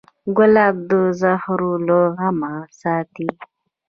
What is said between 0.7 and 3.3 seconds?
د زهرو له غمه ساتي.